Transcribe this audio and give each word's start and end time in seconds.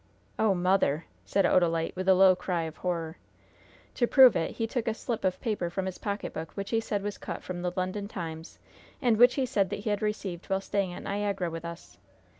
"Oh, 0.39 0.55
mother!" 0.55 1.05
said 1.25 1.45
Odalite, 1.45 1.95
with 1.95 2.09
a 2.09 2.15
low 2.15 2.35
cry 2.35 2.63
of 2.63 2.77
horror. 2.77 3.17
"To 3.93 4.07
prove 4.07 4.35
it, 4.35 4.49
he 4.49 4.65
took 4.65 4.87
a 4.87 4.95
slip 4.95 5.23
of 5.23 5.39
paper 5.41 5.69
from 5.69 5.85
his 5.85 5.99
pocketbook, 5.99 6.53
which 6.55 6.71
he 6.71 6.79
said 6.79 7.03
was 7.03 7.19
cut 7.19 7.43
from 7.43 7.61
the 7.61 7.71
London 7.75 8.07
Times, 8.07 8.57
and 8.99 9.15
which 9.17 9.35
he 9.35 9.45
said 9.45 9.69
that 9.69 9.81
he 9.81 9.91
had 9.91 10.01
received 10.01 10.47
while 10.49 10.59
staying 10.59 10.91
at 10.93 11.03
Niagara 11.03 11.51
with 11.51 11.65
us. 11.65 11.99